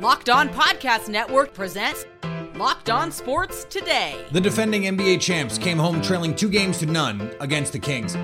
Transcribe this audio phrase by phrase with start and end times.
[0.00, 2.06] Locked On Podcast Network presents
[2.54, 4.24] Locked On Sports Today.
[4.32, 8.16] The defending NBA champs came home trailing two games to none against the Kings.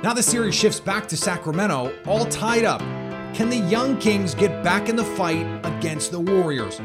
[0.00, 2.78] Now the series shifts back to Sacramento, all tied up.
[3.34, 6.80] Can the young Kings get back in the fight against the Warriors?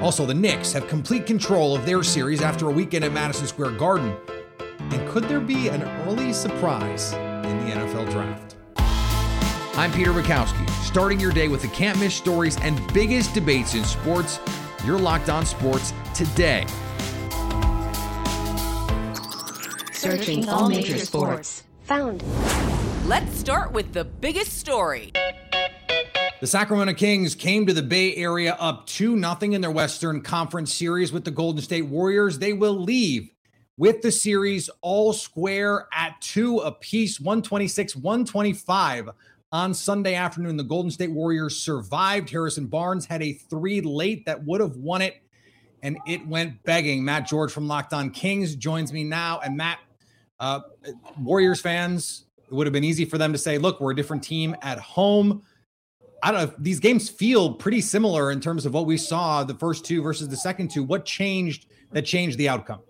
[0.00, 3.72] Also, the Knicks have complete control of their series after a weekend at Madison Square
[3.72, 4.16] Garden.
[4.78, 8.51] And could there be an early surprise in the NFL draft?
[9.74, 13.84] I'm Peter Bukowski, starting your day with the can't miss stories and biggest debates in
[13.84, 14.38] sports.
[14.84, 16.66] You're locked on sports today.
[19.94, 21.64] Searching all major sports.
[21.84, 22.22] Found.
[23.06, 25.10] Let's start with the biggest story.
[26.42, 30.74] The Sacramento Kings came to the Bay Area up 2 0 in their Western Conference
[30.74, 32.38] series with the Golden State Warriors.
[32.38, 33.30] They will leave
[33.78, 39.08] with the series all square at two apiece, 126 125
[39.52, 40.56] on Sunday afternoon.
[40.56, 42.30] The Golden State Warriors survived.
[42.30, 45.22] Harrison Barnes had a three late that would have won it,
[45.82, 47.04] and it went begging.
[47.04, 49.40] Matt George from Locked On Kings joins me now.
[49.40, 49.78] And Matt,
[50.40, 50.60] uh,
[51.20, 54.22] Warriors fans, it would have been easy for them to say, look, we're a different
[54.22, 55.42] team at home.
[56.22, 56.54] I don't know.
[56.58, 60.28] These games feel pretty similar in terms of what we saw the first two versus
[60.28, 60.84] the second two.
[60.84, 62.80] What changed that changed the outcome?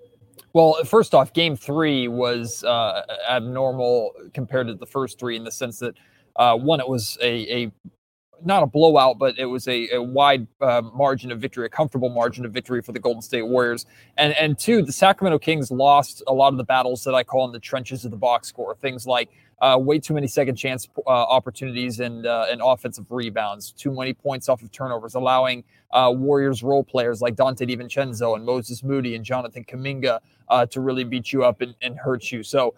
[0.52, 5.50] Well, first off, game three was uh, abnormal compared to the first three in the
[5.50, 5.94] sense that
[6.36, 7.72] uh, one, it was a, a
[8.44, 12.08] not a blowout, but it was a, a wide uh, margin of victory, a comfortable
[12.08, 13.86] margin of victory for the Golden State Warriors.
[14.16, 17.46] And and two, the Sacramento Kings lost a lot of the battles that I call
[17.46, 18.74] in the trenches of the box score.
[18.74, 23.72] Things like uh, way too many second chance uh, opportunities and uh, and offensive rebounds,
[23.72, 28.44] too many points off of turnovers, allowing uh, Warriors role players like Donte DiVincenzo and
[28.44, 32.42] Moses Moody and Jonathan Kuminga uh, to really beat you up and, and hurt you.
[32.42, 32.74] So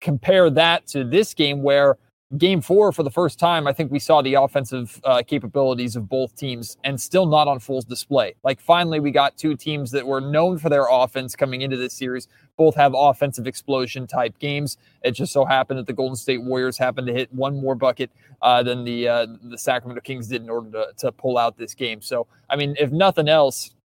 [0.00, 1.98] compare that to this game where
[2.36, 6.08] game four, for the first time, I think we saw the offensive uh, capabilities of
[6.08, 8.34] both teams and still not on full display.
[8.42, 11.94] Like, finally, we got two teams that were known for their offense coming into this
[11.94, 12.26] series.
[12.56, 14.76] Both have offensive explosion type games.
[15.02, 18.10] It just so happened that the Golden State Warriors happened to hit one more bucket
[18.42, 21.74] uh, than the uh, the Sacramento Kings did in order to, to pull out this
[21.74, 22.00] game.
[22.00, 23.75] So, I mean, if nothing else,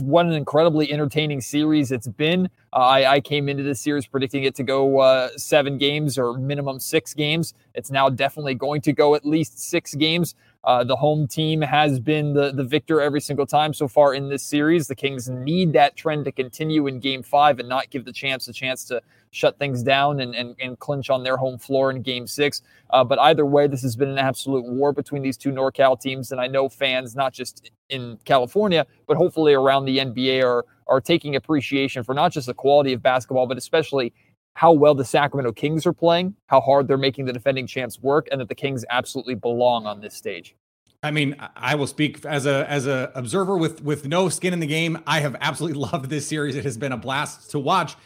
[0.00, 2.48] what an incredibly entertaining series it's been.
[2.72, 6.34] Uh, I, I, came into this series predicting it to go uh, seven games or
[6.34, 7.54] minimum six games.
[7.74, 10.34] It's now definitely going to go at least six games.
[10.66, 14.28] Uh, the home team has been the, the victor every single time so far in
[14.28, 14.88] this series.
[14.88, 18.48] The Kings need that trend to continue in game five and not give the chance
[18.48, 19.00] a chance to
[19.30, 22.62] shut things down and, and, and clinch on their home floor in game six.
[22.90, 26.32] Uh, but either way, this has been an absolute war between these two NorCal teams.
[26.32, 31.00] And I know fans, not just in California, but hopefully around the NBA, are, are
[31.00, 34.12] taking appreciation for not just the quality of basketball, but especially
[34.56, 38.26] how well the Sacramento Kings are playing, how hard they're making the defending champs work,
[38.32, 40.56] and that the Kings absolutely belong on this stage.
[41.02, 44.60] I mean, I will speak as a as a observer with with no skin in
[44.60, 44.98] the game.
[45.06, 46.56] I have absolutely loved this series.
[46.56, 47.96] It has been a blast to watch.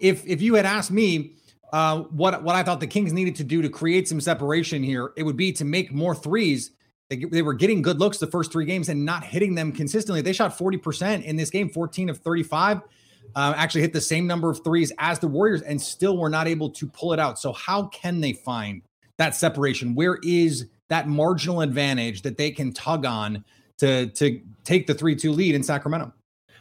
[0.00, 1.34] If if you had asked me
[1.74, 5.12] uh, what what I thought the Kings needed to do to create some separation here,
[5.14, 6.70] it would be to make more threes.
[7.10, 10.22] They, they were getting good looks the first three games and not hitting them consistently.
[10.22, 12.80] They shot 40% in this game, 14 of 35
[13.34, 16.48] uh, actually hit the same number of threes as the Warriors and still were not
[16.48, 17.38] able to pull it out.
[17.38, 18.82] So, how can they find
[19.16, 19.94] that separation?
[19.94, 23.44] Where is that marginal advantage that they can tug on
[23.78, 26.12] to, to take the 3 2 lead in Sacramento?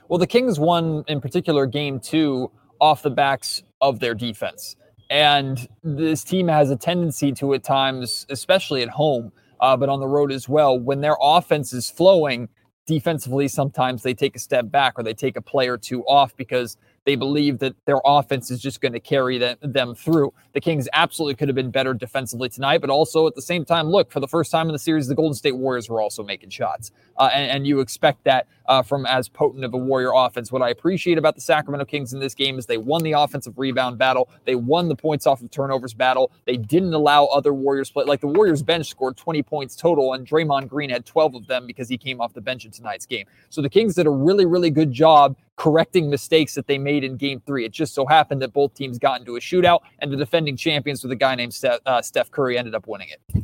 [0.08, 4.76] Well, the Kings won in particular game two off the backs of their defense.
[5.10, 10.00] And this team has a tendency to, at times, especially at home, uh, but on
[10.00, 12.50] the road as well, when their offense is flowing,
[12.88, 16.36] defensively, sometimes they take a step back or they take a play or two off
[16.36, 20.34] because they believe that their offense is just going to carry them, them through.
[20.52, 23.88] The Kings absolutely could have been better defensively tonight, but also at the same time,
[23.88, 26.50] look, for the first time in the series, the Golden State Warriors were also making
[26.50, 26.92] shots.
[27.16, 30.52] Uh, and, and, you expect that uh, from as potent of a Warrior offense.
[30.52, 33.58] What I appreciate about the Sacramento Kings in this game is they won the offensive
[33.58, 36.32] rebound battle, they won the points off of turnovers battle.
[36.46, 38.04] They didn't allow other Warriors play.
[38.04, 41.66] Like the Warriors bench scored 20 points total, and Draymond Green had 12 of them
[41.66, 43.26] because he came off the bench in tonight's game.
[43.50, 47.18] So the Kings did a really, really good job correcting mistakes that they made in
[47.18, 47.66] game three.
[47.66, 51.04] It just so happened that both teams got into a shootout, and the defending champions
[51.04, 53.44] with a guy named Steph, uh, Steph Curry ended up winning it.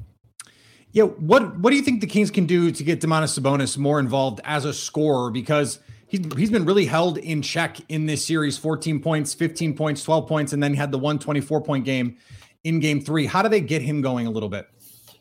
[0.91, 3.99] Yeah, what what do you think the Kings can do to get Domantas Sabonis more
[3.99, 5.31] involved as a scorer?
[5.31, 10.03] Because he's, he's been really held in check in this series 14 points, 15 points,
[10.03, 12.17] 12 points, and then he had the 124 point game
[12.63, 13.25] in game three.
[13.25, 14.69] How do they get him going a little bit?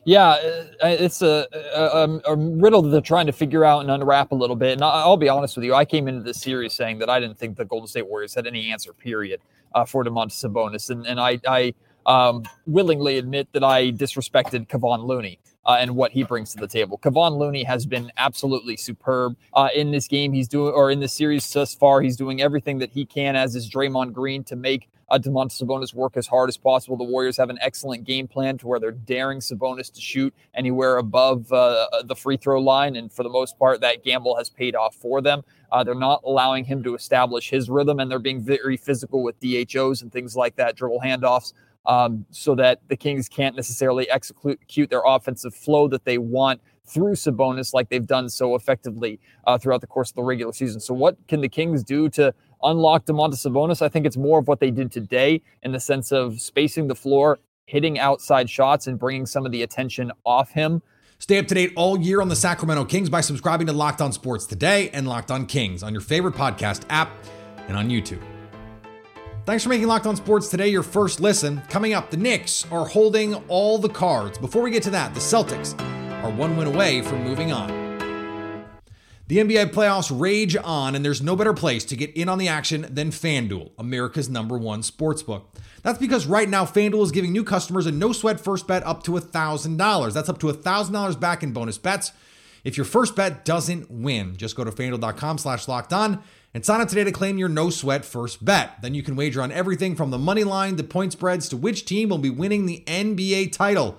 [0.05, 4.31] Yeah, uh, it's a, a, a, riddle that they're trying to figure out and unwrap
[4.31, 4.73] a little bit.
[4.73, 7.37] And I'll be honest with you, I came into this series saying that I didn't
[7.37, 9.39] think the Golden State Warriors had any answer, period,
[9.73, 10.89] uh, for Domantas Sabonis.
[10.89, 11.73] And, and I, I
[12.05, 16.67] um, willingly admit that I disrespected Kevon Looney uh, and what he brings to the
[16.67, 16.97] table.
[16.97, 20.33] Kevon Looney has been absolutely superb uh, in this game.
[20.33, 23.55] He's doing, or in this series thus far, he's doing everything that he can, as
[23.55, 26.97] is Draymond Green, to make uh, Domantas Sabonis work as hard as possible.
[26.97, 30.97] The Warriors have an excellent game plan to where they're daring Sabonis to shoot anywhere
[30.97, 34.75] above uh, the free throw line, and for the most part, that gamble has paid
[34.75, 35.43] off for them.
[35.71, 39.39] Uh, they're not allowing him to establish his rhythm, and they're being very physical with
[39.39, 41.53] DHOs and things like that, dribble handoffs
[41.85, 47.13] um, so that the Kings can't necessarily execute their offensive flow that they want through
[47.13, 50.79] Sabonis like they've done so effectively uh, throughout the course of the regular season.
[50.79, 52.33] So, what can the Kings do to
[52.63, 53.81] unlock Domantas Sabonis?
[53.81, 56.95] I think it's more of what they did today in the sense of spacing the
[56.95, 60.81] floor, hitting outside shots, and bringing some of the attention off him.
[61.19, 64.11] Stay up to date all year on the Sacramento Kings by subscribing to Locked On
[64.11, 67.11] Sports today and Locked On Kings on your favorite podcast app
[67.67, 68.21] and on YouTube.
[69.45, 71.61] Thanks for making Locked On Sports today your first listen.
[71.69, 74.37] Coming up, the Knicks are holding all the cards.
[74.37, 75.79] Before we get to that, the Celtics
[76.23, 77.82] are one win away from moving on.
[79.27, 82.49] The NBA playoffs rage on, and there's no better place to get in on the
[82.49, 85.43] action than FanDuel, America's number one sportsbook.
[85.81, 89.03] That's because right now, FanDuel is giving new customers a no sweat first bet up
[89.03, 90.13] to $1,000.
[90.13, 92.11] That's up to $1,000 back in bonus bets.
[92.65, 96.21] If your first bet doesn't win, just go to fanduel.com slash locked on
[96.53, 98.81] and sign up today to claim your no sweat first bet.
[98.81, 101.85] Then you can wager on everything from the money line to point spreads to which
[101.85, 103.97] team will be winning the NBA title.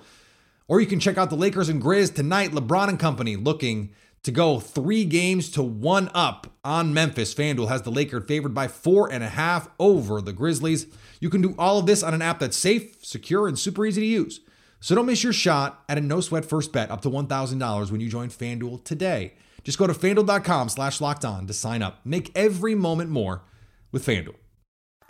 [0.67, 2.51] Or you can check out the Lakers and Grizz tonight.
[2.51, 3.91] LeBron and company looking
[4.25, 7.31] to go three games to one up on Memphis.
[7.31, 10.87] FanDuel has the Lakers favored by four and a half over the Grizzlies.
[11.19, 14.01] You can do all of this on an app that's safe, secure, and super easy
[14.01, 14.39] to use.
[14.79, 18.01] So don't miss your shot at a no sweat first bet up to $1,000 when
[18.01, 19.35] you join FanDuel today.
[19.63, 21.99] Just go to fanduel.com slash locked on to sign up.
[22.03, 23.43] Make every moment more
[23.91, 24.37] with FanDuel.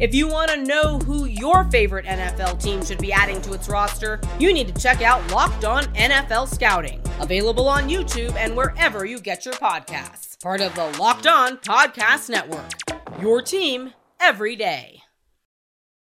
[0.00, 3.68] If you want to know who your favorite NFL team should be adding to its
[3.68, 9.04] roster, you need to check out Locked On NFL Scouting, available on YouTube and wherever
[9.04, 10.42] you get your podcasts.
[10.42, 12.72] Part of the Locked On Podcast Network.
[13.20, 15.00] Your team every day.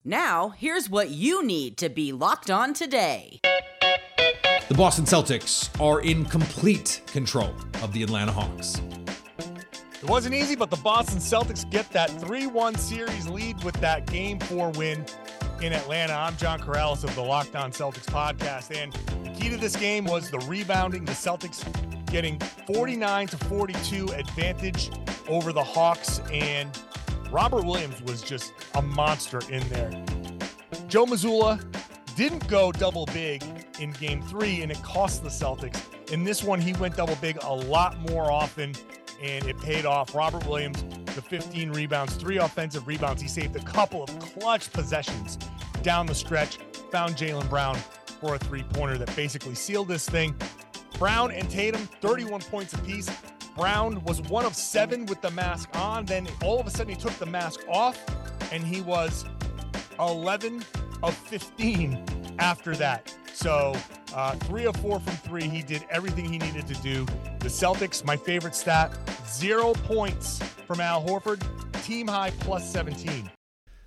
[0.05, 3.41] Now, here's what you need to be locked on today.
[3.43, 8.81] The Boston Celtics are in complete control of the Atlanta Hawks.
[10.05, 14.05] It wasn't easy, but the Boston Celtics get that 3 1 series lead with that
[14.05, 15.03] game four win
[15.63, 16.13] in Atlanta.
[16.13, 18.77] I'm John Karalis of the Locked On Celtics podcast.
[18.77, 18.93] And
[19.25, 21.07] the key to this game was the rebounding.
[21.07, 21.65] The Celtics
[22.13, 24.91] getting 49 to 42 advantage
[25.27, 26.21] over the Hawks.
[26.31, 26.69] And
[27.31, 29.89] Robert Williams was just a monster in there.
[30.87, 31.65] Joe Mazzulla
[32.15, 33.43] didn't go double big
[33.81, 35.81] in game three, and it cost the Celtics.
[36.13, 38.75] In this one, he went double big a lot more often
[39.23, 40.15] and it paid off.
[40.15, 40.83] Robert Williams,
[41.15, 43.21] the 15 rebounds, three offensive rebounds.
[43.21, 45.39] He saved a couple of clutch possessions
[45.83, 46.59] down the stretch,
[46.91, 47.77] found Jaylen Brown
[48.21, 50.35] for a three pointer that basically sealed this thing.
[50.99, 53.11] Brown and Tatum, 31 points apiece.
[53.57, 56.05] Brown was one of seven with the mask on.
[56.07, 57.99] Then all of a sudden he took the mask off
[58.53, 59.25] and he was
[59.99, 60.65] 11
[61.03, 63.15] of 15 after that.
[63.33, 63.77] So
[64.15, 65.49] uh, three of four from three.
[65.49, 67.07] He did everything he needed to do.
[67.45, 68.97] The Celtics, my favorite stat,
[69.29, 71.43] zero points from Al Horford,
[71.85, 73.31] team high plus 17.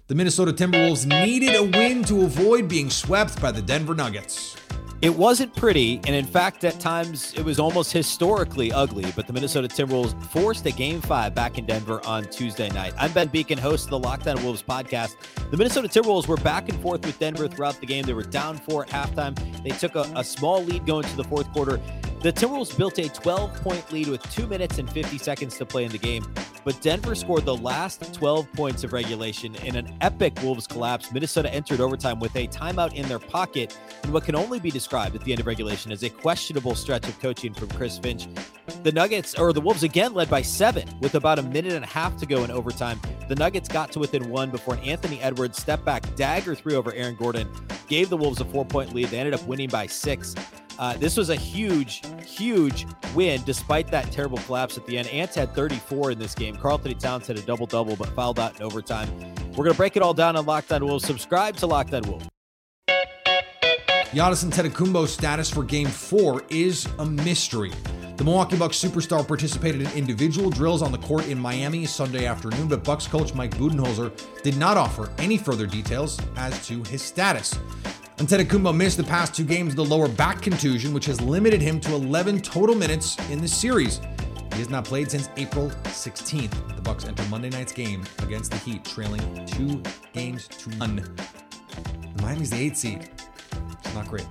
[0.05, 4.55] The Minnesota Timberwolves needed a win to avoid being swept by the Denver Nuggets.
[4.99, 9.05] It wasn't pretty, and in fact, at times it was almost historically ugly.
[9.15, 12.95] But the Minnesota Timberwolves forced a game five back in Denver on Tuesday night.
[12.97, 15.17] I'm Ben Beecken, host of the Locked On Wolves podcast.
[15.51, 18.05] The Minnesota Timberwolves were back and forth with Denver throughout the game.
[18.05, 19.35] They were down four at halftime.
[19.61, 21.79] They took a, a small lead going to the fourth quarter.
[22.23, 25.85] The Timberwolves built a 12 point lead with two minutes and 50 seconds to play
[25.85, 26.25] in the game,
[26.65, 31.11] but Denver scored the last 12 points of regulation in an epic Wolves collapse.
[31.11, 34.86] Minnesota entered overtime with a timeout in their pocket and what can only be described
[34.93, 38.27] at the end of regulation as a questionable stretch of coaching from Chris Finch.
[38.83, 41.87] The Nuggets, or the Wolves again, led by seven with about a minute and a
[41.87, 42.99] half to go in overtime.
[43.27, 46.93] The Nuggets got to within one before an Anthony Edwards step back dagger three over
[46.93, 47.49] Aaron Gordon
[47.87, 49.07] gave the Wolves a four point lead.
[49.09, 50.35] They ended up winning by six.
[50.79, 55.07] Uh, this was a huge, huge win despite that terrible collapse at the end.
[55.09, 56.55] Ants had 34 in this game.
[56.55, 59.09] Karl-Anthony Towns had a double double, but fouled out in overtime.
[59.51, 61.05] We're going to break it all down on Locked On Wolves.
[61.05, 62.27] Subscribe to Locked On Wolves.
[64.11, 67.73] Giannis Antetokounmpo's status for Game 4 is a mystery.
[68.15, 72.69] The Milwaukee Bucks superstar participated in individual drills on the court in Miami Sunday afternoon,
[72.69, 77.59] but Bucks coach Mike Budenholzer did not offer any further details as to his status.
[78.15, 81.77] Antetokounmpo missed the past two games with a lower back contusion, which has limited him
[81.81, 83.99] to 11 total minutes in the series.
[84.53, 86.75] He has not played since April 16th.
[86.77, 89.83] The Bucks enter Monday night's game against the Heat, trailing two
[90.13, 91.13] games to none.
[92.21, 93.09] Miami's the eighth seed.
[93.97, 94.27] Not great.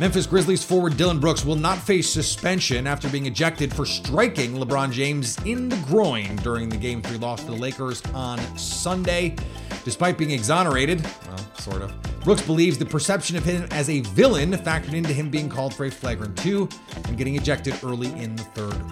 [0.00, 4.90] Memphis Grizzlies forward Dillon Brooks will not face suspension after being ejected for striking LeBron
[4.90, 9.36] James in the groin during the Game 3 loss to the Lakers on Sunday.
[9.84, 14.50] Despite being exonerated, well, sort of, Brooks believes the perception of him as a villain
[14.52, 16.68] factored into him being called for a flagrant 2
[17.04, 18.82] and getting ejected early in the third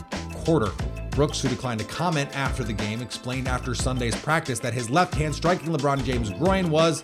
[0.44, 0.70] quarter.
[1.10, 5.14] Brooks, who declined to comment after the game, explained after Sunday's practice that his left
[5.16, 7.02] hand striking LeBron James' groin was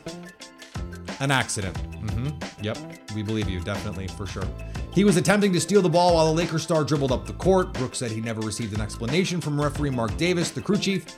[1.22, 1.76] an accident.
[2.04, 2.64] Mm-hmm.
[2.64, 2.78] Yep,
[3.14, 4.44] we believe you, definitely, for sure.
[4.92, 7.72] He was attempting to steal the ball while the Lakers star dribbled up the court.
[7.74, 11.16] Brooks said he never received an explanation from referee Mark Davis, the crew chief.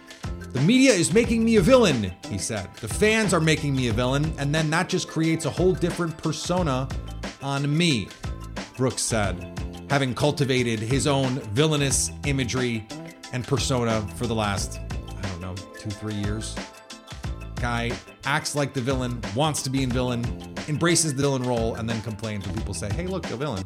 [0.53, 2.69] The media is making me a villain, he said.
[2.83, 6.17] The fans are making me a villain, and then that just creates a whole different
[6.19, 6.87] persona
[7.43, 8.09] on me,
[8.77, 9.59] Brooks said,
[9.89, 12.87] having cultivated his own villainous imagery
[13.33, 14.81] and persona for the last,
[15.17, 16.55] I don't know, two, three years.
[17.57, 17.93] Guy
[18.25, 20.25] acts like the villain, wants to be in villain,
[20.69, 23.65] embraces the villain role, and then complains when people say, hey, look, a villain.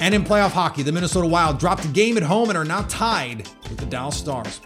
[0.00, 2.82] And in playoff hockey, the Minnesota Wild dropped a game at home and are now
[2.82, 4.60] tied with the Dallas Stars.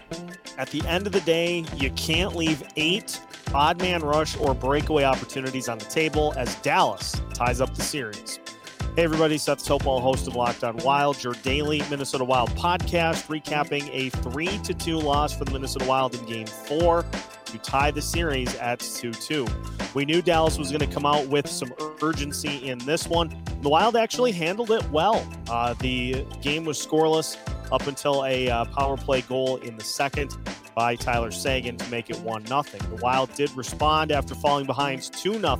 [0.57, 3.21] At the end of the day, you can't leave eight
[3.53, 8.39] odd man rush or breakaway opportunities on the table as Dallas ties up the series.
[8.95, 13.87] Hey, everybody, Seth Topol, host of Locked On Wild, your daily Minnesota Wild podcast, recapping
[13.93, 17.05] a 3 to 2 loss for the Minnesota Wild in game four
[17.45, 19.47] to tie the series at 2 2.
[19.93, 23.33] We knew Dallas was going to come out with some urgency in this one.
[23.61, 25.25] The Wild actually handled it well.
[25.49, 27.37] Uh, the game was scoreless
[27.71, 30.35] up until a uh, power play goal in the second
[30.75, 32.63] by Tyler Seguin to make it 1 0.
[32.63, 35.57] The Wild did respond after falling behind 2 0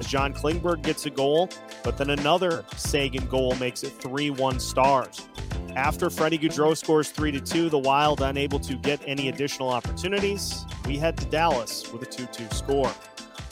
[0.00, 1.48] as John Klingberg gets a goal,
[1.82, 5.26] but then another Seguin goal makes it 3 1 stars.
[5.76, 10.64] After Freddie Gaudreau scores 3 to 2, the Wild unable to get any additional opportunities.
[10.86, 12.92] We head to Dallas with a 2 2 score.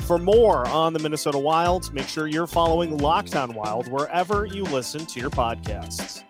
[0.08, 4.64] For more on the Minnesota Wild, make sure you're following Locked On Wild wherever you
[4.64, 6.24] listen to your podcasts.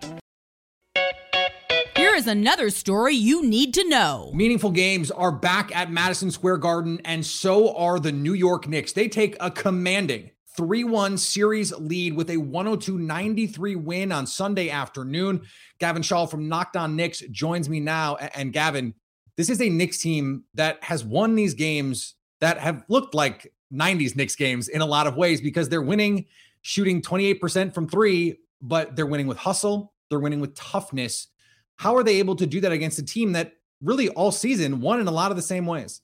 [1.97, 4.31] Here is another story you need to know.
[4.35, 8.93] Meaningful games are back at Madison Square Garden, and so are the New York Knicks.
[8.93, 14.71] They take a commanding 3 1 series lead with a 102 93 win on Sunday
[14.71, 15.41] afternoon.
[15.79, 18.17] Gavin Shaw from Locked On Knicks joins me now.
[18.17, 18.93] And Gavin,
[19.37, 24.17] this is a Knicks team that has won these games that have looked like 90s
[24.17, 26.25] Knicks games in a lot of ways because they're winning,
[26.63, 31.29] shooting 28% from three, but they're winning with hustle, they're winning with toughness.
[31.77, 34.99] How are they able to do that against a team that really all season won
[34.99, 36.01] in a lot of the same ways?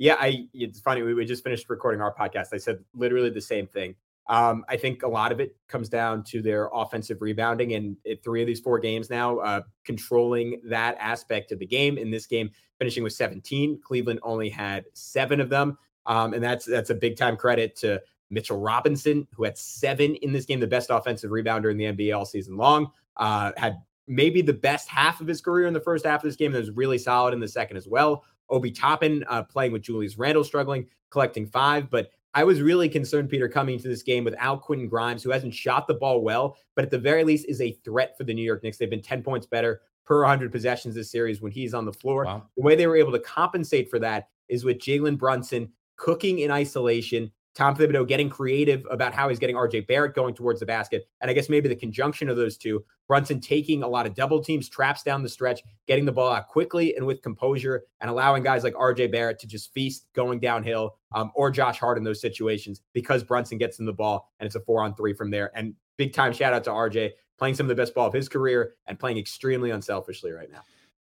[0.00, 1.02] Yeah, I it's funny.
[1.02, 2.54] We, we just finished recording our podcast.
[2.54, 3.94] I said literally the same thing.
[4.28, 8.40] Um, I think a lot of it comes down to their offensive rebounding, and three
[8.40, 11.98] of these four games now, uh, controlling that aspect of the game.
[11.98, 15.76] In this game, finishing with 17, Cleveland only had seven of them,
[16.06, 20.32] um, and that's that's a big time credit to Mitchell Robinson, who had seven in
[20.32, 22.90] this game, the best offensive rebounder in the NBA all season long.
[23.18, 23.76] Uh, had
[24.08, 26.52] maybe the best half of his career in the first half of this game.
[26.52, 28.24] That was really solid in the second as well.
[28.50, 31.90] Obi Toppin uh, playing with Julius Randle struggling, collecting five.
[31.90, 35.54] But I was really concerned, Peter, coming into this game without Quentin Grimes, who hasn't
[35.54, 38.42] shot the ball well, but at the very least is a threat for the New
[38.42, 38.78] York Knicks.
[38.78, 42.24] They've been 10 points better per 100 possessions this series when he's on the floor.
[42.24, 42.44] Wow.
[42.56, 46.50] The way they were able to compensate for that is with Jalen Brunson cooking in
[46.50, 51.08] isolation, Tom Thibodeau getting creative about how he's getting RJ Barrett going towards the basket.
[51.20, 54.40] And I guess maybe the conjunction of those two, Brunson taking a lot of double
[54.40, 58.40] teams, traps down the stretch, getting the ball out quickly and with composure, and allowing
[58.40, 62.20] guys like RJ Barrett to just feast going downhill um, or Josh Hart in those
[62.20, 65.50] situations because Brunson gets in the ball and it's a four on three from there.
[65.56, 68.28] And big time shout out to RJ playing some of the best ball of his
[68.28, 70.62] career and playing extremely unselfishly right now.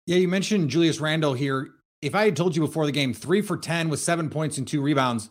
[0.04, 1.70] Yeah, you mentioned Julius Randle here.
[2.02, 4.68] If I had told you before the game, three for 10 with seven points and
[4.68, 5.30] two rebounds,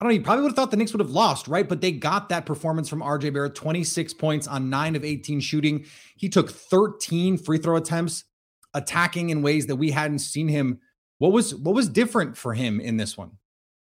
[0.00, 0.14] I don't know.
[0.14, 1.68] You probably would have thought the Knicks would have lost, right?
[1.68, 5.84] But they got that performance from RJ Barrett 26 points on nine of 18 shooting.
[6.16, 8.24] He took 13 free throw attempts,
[8.72, 10.80] attacking in ways that we hadn't seen him.
[11.18, 13.32] What was what was different for him in this one?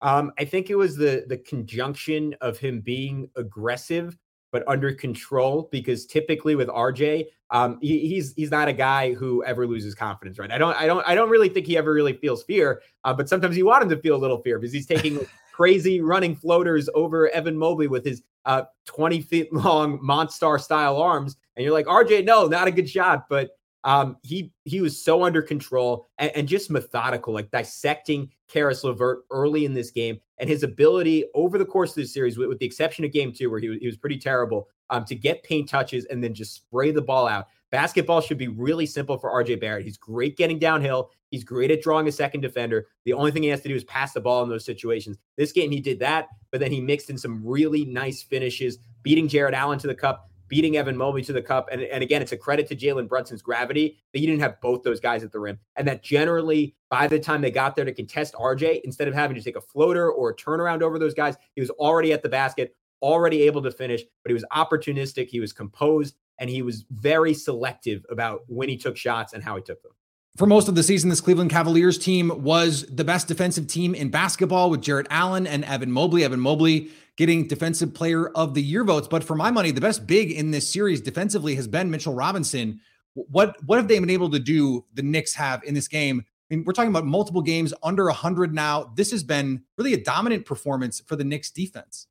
[0.03, 4.19] Um, I think it was the the conjunction of him being aggressive
[4.53, 9.43] but under control because typically with RJ, um, he, he's he's not a guy who
[9.45, 10.53] ever loses confidence, right?
[10.53, 13.29] I don't I don't I don't really think he ever really feels fear, uh, but
[13.29, 15.27] sometimes you want him to feel a little fear because he's taking
[15.63, 21.37] crazy running floaters over Evan Mobley with his uh, 20 feet long monster style arms,
[21.55, 23.51] and you're like RJ, no, not a good shot, but
[23.85, 29.25] um, he he was so under control and, and, just methodical, like dissecting Caris LeVert
[29.31, 32.59] early in this game, and his ability over the course of the series, with, with
[32.59, 35.45] the exception of game two, where he was, he was pretty terrible, um, to get
[35.45, 37.47] paint touches and then just spray the ball out.
[37.71, 39.85] Basketball should be really simple for RJ Barrett.
[39.85, 41.11] He's great getting downhill.
[41.33, 42.89] He's great at drawing a second defender.
[43.07, 45.17] The only thing he has to do is pass the ball in those situations.
[45.39, 49.29] This game, he did that, but then he mixed in some really nice finishes, beating
[49.29, 51.71] Jarrett Allen to the cup, beating Evan Mobley to the cup.
[51.73, 54.83] And, and again, it's a credit to Jalen Brunson's gravity that he didn't have both
[54.83, 55.59] those guys at the rim.
[55.77, 59.35] And that generally, by the time they got there to contest RJ, instead of having
[59.35, 62.29] to take a floater or a turnaround over those guys, he was already at the
[62.29, 66.85] basket, already able to finish, but he was opportunistic, he was composed, and he was
[66.91, 69.93] very selective about when he took shots and how he took them.
[70.39, 74.09] For most of the season, this Cleveland Cavaliers team was the best defensive team in
[74.09, 76.25] basketball with Jarrett Allen and Evan Mobley.
[76.25, 79.07] Evan Mobley getting defensive player of the year votes.
[79.07, 82.81] But for my money, the best big in this series defensively has been Mitchell Robinson.
[83.13, 84.87] What what have they been able to do?
[84.95, 86.25] The Knicks have in this game.
[86.51, 88.93] I mean, we're talking about multiple games under 100 now.
[88.97, 92.07] This has been really a dominant performance for the Knicks defense.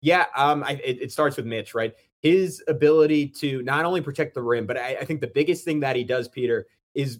[0.00, 1.94] Yeah, um, I, it, it, starts with Mitch, right?
[2.20, 5.80] His ability to not only protect the rim, but I, I think the biggest thing
[5.80, 7.18] that he does, Peter, is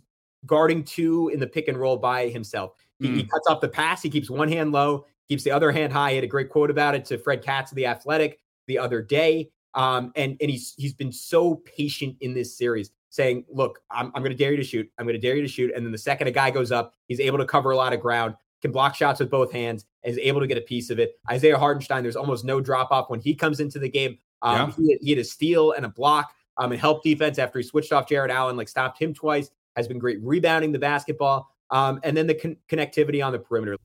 [0.49, 2.73] guarding two in the pick and roll by himself.
[2.99, 3.15] He, mm.
[3.15, 4.03] he, cuts off the pass.
[4.03, 6.11] He keeps one hand low keeps the other hand high.
[6.11, 9.03] He had a great quote about it to Fred Katz of the Athletic the other
[9.03, 9.51] day.
[9.75, 14.23] Um, and and he's he's been so patient in this series, saying, "Look, I'm, I'm
[14.23, 14.91] going to dare you to shoot.
[14.99, 16.95] I'm going to dare you to shoot." And then the second a guy goes up,
[17.07, 20.11] he's able to cover a lot of ground, can block shots with both hands, and
[20.11, 21.13] is able to get a piece of it.
[21.31, 24.19] Isaiah Hartenstein, there's almost no drop off when he comes into the game.
[24.41, 24.87] Um, yeah.
[24.87, 27.93] he, he, had a steal and a block um, and helped defense after he switched
[27.93, 29.51] off Jarrett Allen, like stopped him twice.
[29.79, 33.77] Has been great rebounding the basketball, um, and then the con- connectivity on the perimeter.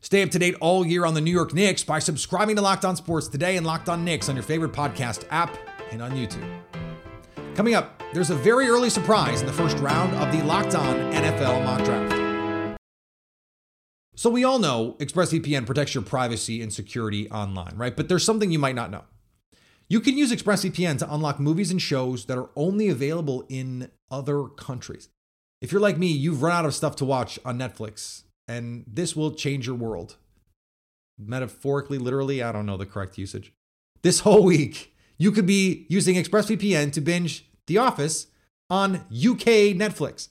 [0.00, 2.84] Stay up to date all year on the New York Knicks by subscribing to Locked
[2.84, 5.56] On Sports today and Locked On Knicks on your favorite podcast app
[5.92, 6.44] and on YouTube.
[7.54, 10.96] Coming up, there's a very early surprise in the first round of the Locked On
[11.12, 12.78] NFL mock draft.
[14.16, 17.96] So we all know ExpressVPN protects your privacy and security online, right?
[17.96, 19.04] But there's something you might not know.
[19.88, 24.44] You can use ExpressVPN to unlock movies and shows that are only available in other
[24.44, 25.08] countries.
[25.60, 29.14] If you're like me, you've run out of stuff to watch on Netflix and this
[29.14, 30.16] will change your world.
[31.18, 33.52] Metaphorically, literally, I don't know the correct usage.
[34.02, 38.28] This whole week, you could be using ExpressVPN to binge The Office
[38.70, 40.28] on UK Netflix.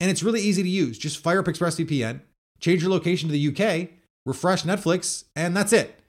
[0.00, 0.98] And it's really easy to use.
[0.98, 2.22] Just fire up ExpressVPN,
[2.60, 3.90] change your location to the UK,
[4.26, 6.00] refresh Netflix, and that's it.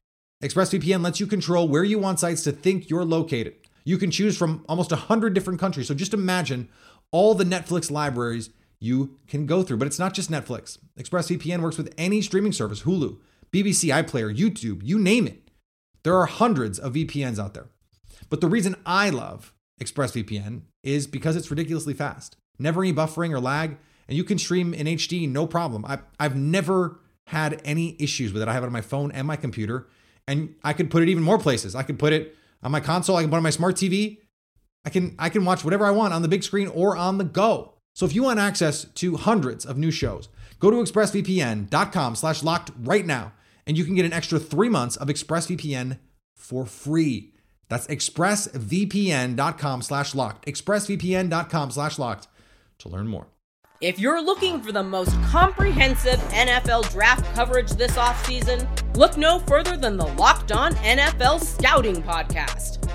[0.43, 3.55] ExpressVPN lets you control where you want sites to think you're located.
[3.83, 5.87] You can choose from almost 100 different countries.
[5.87, 6.69] So just imagine
[7.11, 9.77] all the Netflix libraries you can go through.
[9.77, 10.77] But it's not just Netflix.
[10.99, 13.17] ExpressVPN works with any streaming service Hulu,
[13.51, 15.49] BBC iPlayer, YouTube, you name it.
[16.03, 17.69] There are hundreds of VPNs out there.
[18.29, 22.37] But the reason I love ExpressVPN is because it's ridiculously fast.
[22.59, 25.83] Never any buffering or lag, and you can stream in HD no problem.
[25.85, 28.47] I, I've never had any issues with it.
[28.47, 29.87] I have it on my phone and my computer,
[30.27, 31.75] and I could put it even more places.
[31.75, 34.19] I could put it on my console, I can put it on my smart TV.
[34.85, 37.23] I can I can watch whatever I want on the big screen or on the
[37.23, 37.73] go.
[37.93, 42.71] So if you want access to hundreds of new shows, go to expressvpn.com slash locked
[42.79, 43.33] right now,
[43.65, 45.97] and you can get an extra three months of ExpressVPN
[46.35, 47.31] for free.
[47.69, 50.45] That's expressvpn.com slash locked.
[50.45, 52.27] expressvpn.com slash locked
[52.79, 53.27] to learn more.
[53.81, 59.75] If you're looking for the most comprehensive NFL draft coverage this offseason, look no further
[59.75, 62.94] than the Locked On NFL Scouting Podcast.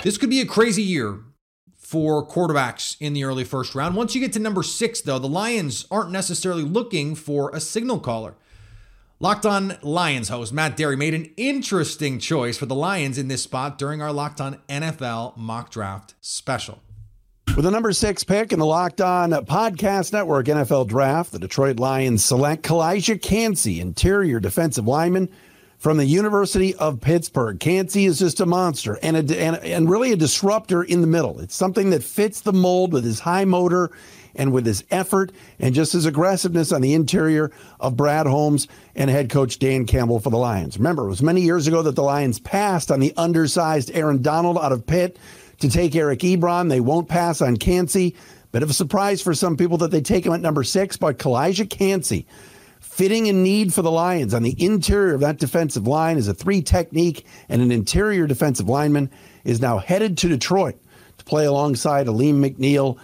[0.04, 1.20] This could be a crazy year
[1.76, 3.96] for quarterbacks in the early first round.
[3.96, 7.98] Once you get to number six, though, the Lions aren't necessarily looking for a signal
[7.98, 8.34] caller.
[9.18, 13.42] Locked On Lions host Matt Derry made an interesting choice for the Lions in this
[13.42, 16.80] spot during our Locked On NFL mock draft special.
[17.56, 21.78] With the number six pick in the Locked On Podcast Network NFL Draft, the Detroit
[21.78, 25.28] Lions select Calijah Kancey, interior defensive lineman
[25.80, 27.58] from the University of Pittsburgh.
[27.58, 31.40] Kancey is just a monster and, a, and, and really a disruptor in the middle.
[31.40, 33.90] It's something that fits the mold with his high motor
[34.36, 39.08] and with his effort and just his aggressiveness on the interior of Brad Holmes and
[39.08, 40.76] head coach Dan Campbell for the Lions.
[40.76, 44.58] Remember, it was many years ago that the Lions passed on the undersized Aaron Donald
[44.58, 45.18] out of Pitt
[45.60, 46.68] to take Eric Ebron.
[46.68, 48.14] They won't pass on Kancey.
[48.52, 51.18] Bit of a surprise for some people that they take him at number six, but
[51.18, 52.26] Calijah Kancey,
[52.80, 56.34] fitting a need for the Lions on the interior of that defensive line is a
[56.34, 59.10] three technique and an interior defensive lineman,
[59.44, 60.76] is now headed to Detroit
[61.18, 62.98] to play alongside Alim McNeill,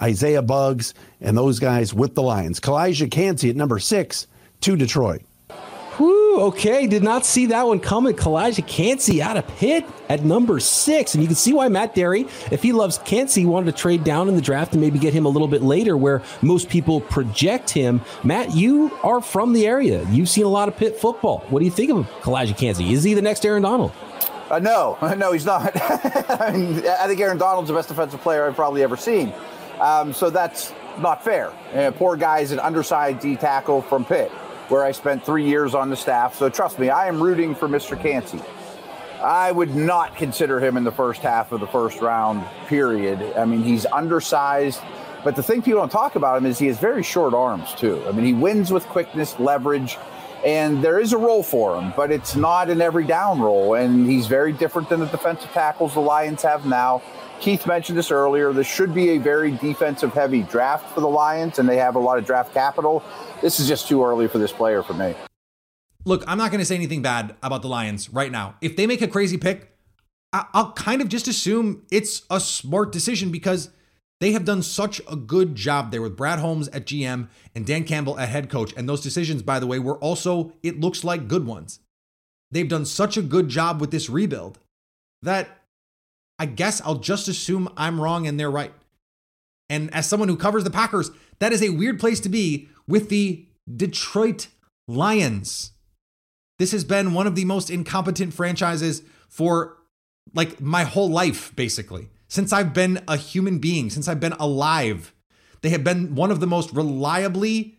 [0.00, 2.60] Isaiah Buggs, and those guys with the Lions.
[2.60, 4.26] Calijah Kancey at number six
[4.60, 5.22] to Detroit.
[5.96, 8.14] Whew, okay, did not see that one coming.
[8.14, 11.12] Calijah Kancey out of Pitt at number six.
[11.14, 14.26] And you can see why Matt Derry, if he loves Kancey, wanted to trade down
[14.26, 17.68] in the draft and maybe get him a little bit later where most people project
[17.68, 18.00] him.
[18.24, 20.06] Matt, you are from the area.
[20.08, 21.44] You've seen a lot of Pitt football.
[21.50, 22.90] What do you think of Calijah Kancey?
[22.94, 23.92] Is he the next Aaron Donald?
[24.50, 25.72] Uh, no, no, he's not.
[25.78, 29.34] I, mean, I think Aaron Donald's the best defensive player I've probably ever seen.
[29.78, 31.52] Um, so that's not fair.
[31.74, 34.32] Uh, poor guy's an undersized D tackle from Pitt
[34.68, 36.36] where I spent three years on the staff.
[36.36, 38.00] So trust me, I am rooting for Mr.
[38.00, 38.40] Kancey.
[39.22, 43.36] I would not consider him in the first half of the first round, period.
[43.36, 44.80] I mean, he's undersized.
[45.24, 48.02] But the thing people don't talk about him is he has very short arms, too.
[48.08, 49.96] I mean, he wins with quickness, leverage,
[50.44, 53.74] and there is a role for him, but it's not an every down role.
[53.74, 57.02] And he's very different than the defensive tackles the Lions have now.
[57.42, 58.52] Keith mentioned this earlier.
[58.52, 61.98] This should be a very defensive heavy draft for the Lions, and they have a
[61.98, 63.02] lot of draft capital.
[63.40, 65.16] This is just too early for this player for me.
[66.04, 68.54] Look, I'm not going to say anything bad about the Lions right now.
[68.60, 69.76] If they make a crazy pick,
[70.32, 73.70] I'll kind of just assume it's a smart decision because
[74.20, 77.82] they have done such a good job there with Brad Holmes at GM and Dan
[77.82, 78.72] Campbell at head coach.
[78.76, 81.80] And those decisions, by the way, were also, it looks like, good ones.
[82.52, 84.60] They've done such a good job with this rebuild
[85.22, 85.61] that
[86.42, 88.72] I guess I'll just assume I'm wrong and they're right.
[89.70, 93.10] And as someone who covers the Packers, that is a weird place to be with
[93.10, 94.48] the Detroit
[94.88, 95.70] Lions.
[96.58, 99.78] This has been one of the most incompetent franchises for
[100.34, 102.08] like my whole life, basically.
[102.26, 105.14] Since I've been a human being, since I've been alive,
[105.60, 107.78] they have been one of the most reliably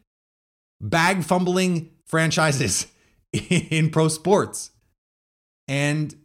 [0.79, 2.87] bag fumbling franchises
[3.33, 4.71] in pro sports.
[5.67, 6.15] And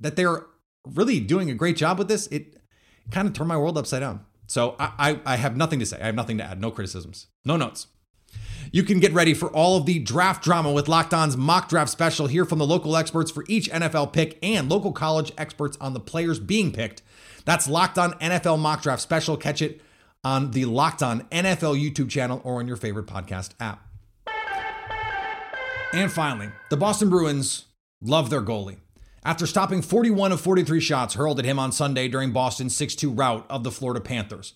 [0.00, 0.44] that they're
[0.86, 2.56] really doing a great job with this, it
[3.10, 4.24] kind of turned my world upside down.
[4.46, 5.98] So I, I, I have nothing to say.
[6.00, 6.60] I have nothing to add.
[6.60, 7.28] No criticisms.
[7.44, 7.86] No notes.
[8.72, 11.90] You can get ready for all of the draft drama with Locked On's mock draft
[11.90, 12.26] special.
[12.26, 16.00] Hear from the local experts for each NFL pick and local college experts on the
[16.00, 17.02] players being picked.
[17.44, 19.36] That's Locked On NFL mock draft special.
[19.36, 19.80] Catch it
[20.24, 23.86] on the Locked On NFL YouTube channel or on your favorite podcast app.
[25.92, 27.66] And finally, the Boston Bruins
[28.02, 28.78] love their goalie
[29.24, 33.10] after stopping 41 of 43 shots hurled at him on Sunday during Boston's 6 2
[33.10, 34.54] rout of the Florida Panthers.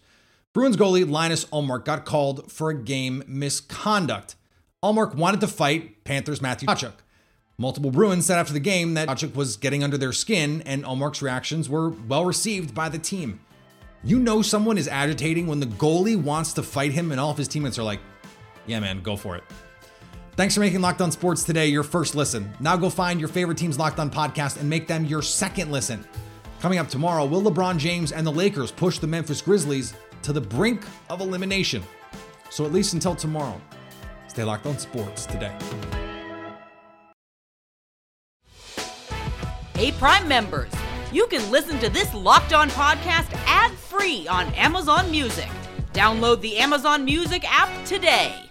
[0.52, 4.34] Bruins goalie Linus Ullmark got called for a game misconduct.
[4.82, 6.94] Ullmark wanted to fight Panthers Matthew Tkachuk.
[7.58, 11.22] Multiple Bruins said after the game that Tkachuk was getting under their skin, and Ullmark's
[11.22, 13.40] reactions were well received by the team.
[14.04, 17.36] You know someone is agitating when the goalie wants to fight him, and all of
[17.36, 17.98] his teammates are like,
[18.66, 19.42] yeah, man, go for it.
[20.38, 22.48] Thanks for making Locked On Sports today your first listen.
[22.60, 26.06] Now go find your favorite team's Locked On podcast and make them your second listen.
[26.60, 30.40] Coming up tomorrow, will LeBron James and the Lakers push the Memphis Grizzlies to the
[30.40, 31.82] brink of elimination?
[32.50, 33.60] So at least until tomorrow,
[34.28, 35.52] stay locked on sports today.
[39.74, 40.70] Hey, Prime members,
[41.12, 45.48] you can listen to this Locked On podcast ad free on Amazon Music.
[45.92, 48.44] Download the Amazon Music app today.